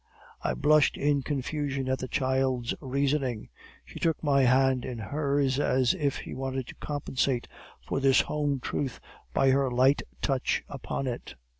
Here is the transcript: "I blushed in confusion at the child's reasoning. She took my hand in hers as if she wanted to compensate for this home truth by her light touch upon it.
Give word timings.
"I 0.41 0.55
blushed 0.55 0.97
in 0.97 1.21
confusion 1.21 1.87
at 1.87 1.99
the 1.99 2.07
child's 2.07 2.73
reasoning. 2.81 3.49
She 3.85 3.99
took 3.99 4.23
my 4.23 4.41
hand 4.45 4.83
in 4.83 4.97
hers 4.97 5.59
as 5.59 5.93
if 5.93 6.17
she 6.23 6.33
wanted 6.33 6.65
to 6.69 6.75
compensate 6.79 7.47
for 7.87 7.99
this 7.99 8.21
home 8.21 8.59
truth 8.59 8.99
by 9.31 9.51
her 9.51 9.69
light 9.69 10.01
touch 10.19 10.63
upon 10.67 11.05
it. 11.05 11.35